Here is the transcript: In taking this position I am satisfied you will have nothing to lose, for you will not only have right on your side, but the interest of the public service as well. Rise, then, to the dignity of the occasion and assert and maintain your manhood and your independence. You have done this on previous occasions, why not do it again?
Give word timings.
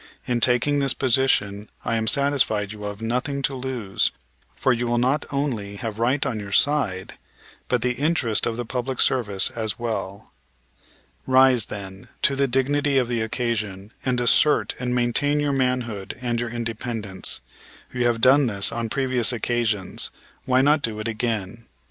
In 0.25 0.39
taking 0.39 0.79
this 0.79 0.95
position 0.95 1.69
I 1.85 1.93
am 1.95 2.07
satisfied 2.07 2.71
you 2.71 2.79
will 2.79 2.87
have 2.87 3.03
nothing 3.03 3.43
to 3.43 3.53
lose, 3.53 4.09
for 4.55 4.73
you 4.73 4.87
will 4.87 4.97
not 4.97 5.27
only 5.29 5.75
have 5.75 5.99
right 5.99 6.25
on 6.25 6.39
your 6.39 6.51
side, 6.51 7.19
but 7.67 7.83
the 7.83 7.93
interest 7.93 8.47
of 8.47 8.57
the 8.57 8.65
public 8.65 8.99
service 8.99 9.51
as 9.51 9.77
well. 9.77 10.33
Rise, 11.27 11.65
then, 11.65 12.07
to 12.23 12.35
the 12.35 12.47
dignity 12.47 12.97
of 12.97 13.09
the 13.09 13.21
occasion 13.21 13.91
and 14.03 14.19
assert 14.19 14.73
and 14.79 14.95
maintain 14.95 15.39
your 15.39 15.53
manhood 15.53 16.17
and 16.19 16.39
your 16.41 16.49
independence. 16.49 17.41
You 17.93 18.07
have 18.07 18.21
done 18.21 18.47
this 18.47 18.71
on 18.71 18.89
previous 18.89 19.31
occasions, 19.31 20.09
why 20.45 20.61
not 20.61 20.81
do 20.81 20.99
it 20.99 21.07
again? 21.07 21.67